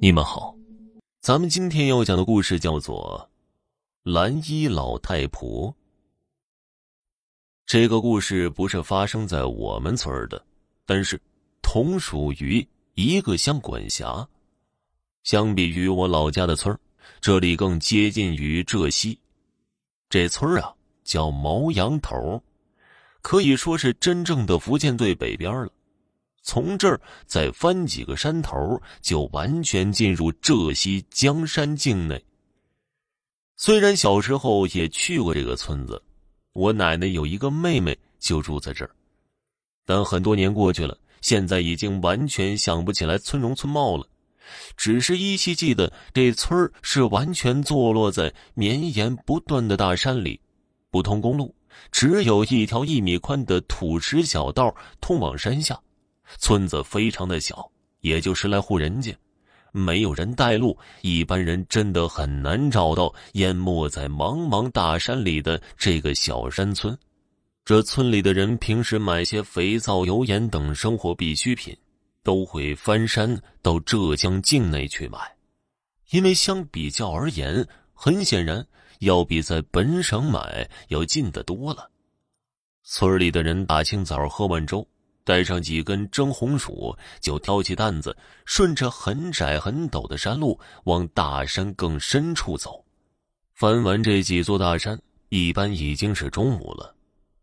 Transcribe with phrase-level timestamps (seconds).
[0.00, 0.54] 你们好，
[1.20, 3.28] 咱们今天要讲的故事叫做
[4.12, 5.68] 《蓝衣老太婆》。
[7.66, 10.40] 这个故事不是发生在我们村的，
[10.86, 11.20] 但是
[11.62, 12.64] 同属于
[12.94, 14.26] 一个乡管辖。
[15.24, 16.78] 相比于我老家的村
[17.20, 19.18] 这里更接近于浙西。
[20.08, 20.72] 这村啊
[21.02, 22.40] 叫毛羊头，
[23.20, 25.72] 可以说是真正的福建最北边了。
[26.48, 32.24] 从这儿再翻几个山头，就完全进入浙西江山境内。
[33.54, 36.02] 虽然小时候也去过这个村子，
[36.54, 38.90] 我奶奶有一个妹妹就住在这儿，
[39.84, 44.08] 但很多年过去了，现在已经完全想不起来村容村貌了，
[44.74, 50.40] 只是依稀记得这村是完全坐落在绵延不断的大山里，
[50.90, 51.54] 不通公路，
[51.92, 55.78] 只有一条一米宽的土石小道通往山下。
[56.36, 59.16] 村子非常的小，也就十来户人家，
[59.72, 66.96] 没有人带路，一般人真的很难找到淹没在茫茫大山里的这个小山村。
[67.64, 71.76] 这村里的人平时买些肥皂、油盐等生活必需品，
[72.22, 75.18] 都会翻山到浙江境内去买，
[76.10, 78.66] 因为相比较而言，很显然
[79.00, 81.90] 要比在本省买要近得多了。
[82.84, 84.86] 村里的人大清早喝完粥。
[85.28, 92.82] 带上几根蒸红薯，就挑起担子，顺着很窄很陡的山路往大山更深处走。
[93.52, 94.98] 翻完这几座大山，
[95.28, 96.94] 一般已经是中午了，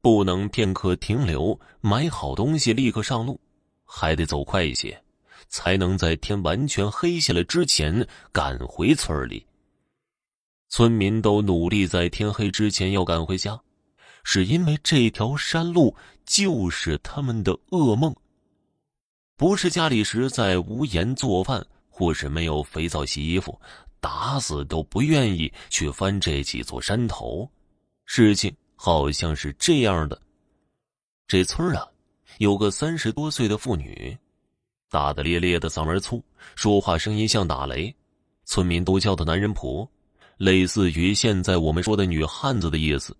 [0.00, 3.40] 不能片刻停留，买好东西立刻上路，
[3.84, 5.00] 还得走快一些，
[5.48, 9.46] 才能在天完全黑下来之前赶回村里。
[10.68, 13.56] 村民都努力在天黑之前要赶回家。
[14.30, 18.14] 是因为这条山路就是他们的噩梦。
[19.38, 23.58] 不是家里实在无盐做饭，或是没有肥皂洗衣服，
[24.00, 27.50] 打死都不愿意去翻这几座山头。
[28.04, 30.20] 事情好像是这样的：
[31.26, 31.88] 这村啊，
[32.36, 34.14] 有个三十多岁的妇女，
[34.90, 36.22] 大大咧咧的嗓门粗，
[36.54, 37.94] 说话声音像打雷，
[38.44, 39.90] 村民都叫她男人婆，
[40.36, 43.16] 类似于现在我们说的女汉子的意思。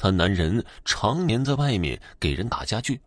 [0.00, 2.98] 他男人常年在外面给人打家具，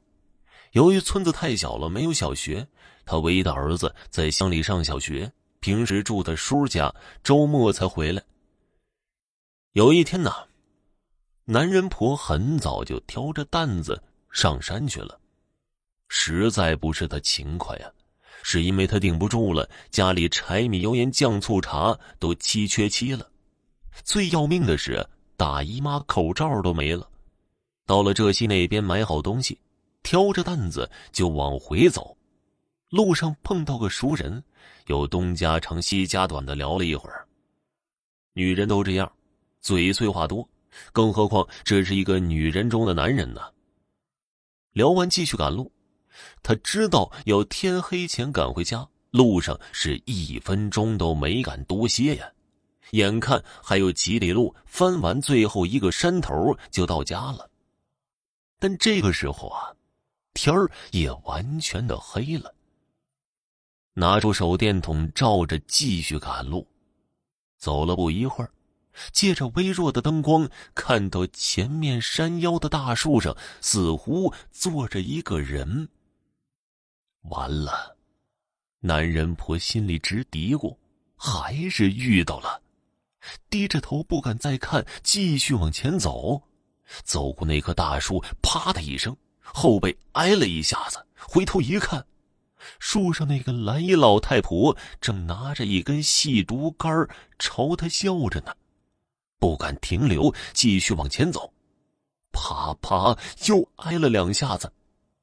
[0.74, 2.68] 由于村子太小了，没有小学，
[3.04, 6.94] 他唯一的儿子在乡里上小学，平时住他叔家，
[7.24, 8.22] 周末才回来。
[9.72, 10.32] 有一天呢，
[11.46, 14.00] 男人婆很早就挑着担子
[14.30, 15.20] 上山去了，
[16.10, 17.92] 实在不是他勤快呀，
[18.44, 23.28] 是因为他顶不住了，家里柴米油盐酱醋茶都七缺七了，
[24.04, 25.04] 最要命的是。
[25.36, 27.10] 大姨妈口罩都没了，
[27.86, 29.60] 到了浙西那边买好东西，
[30.04, 32.16] 挑着担子就往回走。
[32.90, 34.44] 路上碰到个熟人，
[34.88, 37.28] 又东家长西家短的聊了一会儿。
[38.34, 39.12] 女人都这样，
[39.62, 40.48] 嘴碎话多，
[40.92, 43.42] 更何况这是一个女人中的男人呢。
[44.74, 45.72] 聊完继续赶路，
[46.42, 52.32] 他知道要天黑前赶回家，路上是一分钟都没敢多歇呀。
[52.92, 57.50] 眼看还有几里路，翻完最后一个山头就到家了。
[58.60, 59.74] 但这个时候啊，
[60.34, 62.54] 天儿也完全的黑了。
[63.94, 66.68] 拿出手电筒照着，继续赶路。
[67.58, 68.52] 走了不一会儿，
[69.12, 75.90] 借着微弱的灯光，看到前面山腰的大树上似乎坐着一个人。
[77.30, 77.96] 完了，
[78.80, 80.76] 男人婆心里直嘀咕，
[81.16, 82.62] 还是遇到了。
[83.50, 86.42] 低着头不敢再看，继续往前走。
[87.04, 91.06] 走过那棵大树，啪的一声，后背挨了一下子。
[91.16, 92.06] 回头一看，
[92.80, 97.08] 树上那个蓝衣老太婆正拿着一根细竹竿
[97.40, 98.54] 朝他笑着呢。
[99.40, 101.54] 不敢停留，继续往前走。
[102.32, 103.18] 啪啪，
[103.48, 104.72] 又挨了两下子。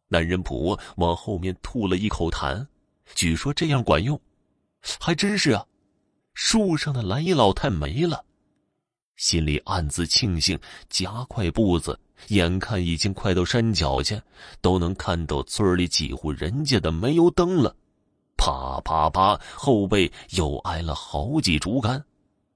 [0.09, 2.67] 男人婆往后面吐了一口痰，
[3.15, 4.21] 据说这样管用，
[4.99, 5.65] 还真是啊。
[6.35, 8.25] 树上的蓝衣老太没了，
[9.17, 11.99] 心里暗自庆幸，加快步子。
[12.29, 14.23] 眼看已经快到山脚下，
[14.61, 17.75] 都能看到村里几户人家的煤油灯了。
[18.37, 22.05] 啪啪啪，后背又挨了好几竹竿。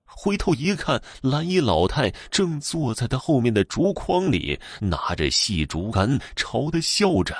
[0.05, 7.35] 回头一看，蓝衣老太正坐在他后面的竹筐里，拿着细竹竿朝他笑着。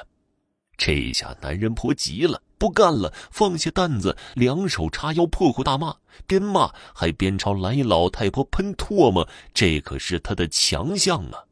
[0.77, 2.41] 这下男人婆急了。
[2.65, 5.97] 不干了，放下担子，两手叉腰，破口大骂，
[6.27, 11.45] 边骂还边朝蓝衣老太婆喷唾沫，这可是他的强项啊！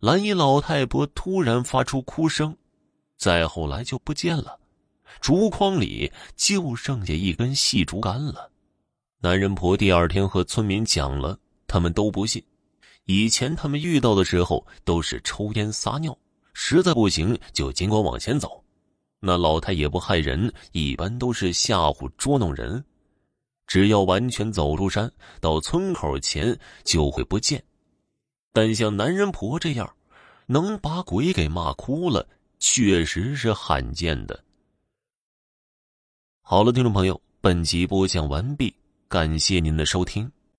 [0.00, 2.54] 蓝衣老太婆突然发出哭声，
[3.16, 4.58] 再后来就不见了，
[5.18, 8.50] 竹筐里就剩下一根细竹竿了。
[9.22, 12.44] 男人婆第二天和村民讲了，他们都不信。
[13.06, 16.14] 以前他们遇到的时候都是抽烟撒尿，
[16.52, 18.62] 实在不行就尽管往前走。
[19.26, 22.84] 那老太也不害人，一般都是吓唬捉弄人。
[23.66, 25.10] 只要完全走出山，
[25.40, 26.54] 到村口前
[26.84, 27.64] 就会不见。
[28.52, 29.90] 但像男人婆这样，
[30.44, 32.28] 能把鬼给骂哭了，
[32.58, 34.44] 确实是罕见的。
[36.42, 38.74] 好了，听众朋友，本集播讲完毕，
[39.08, 40.30] 感谢您的收听。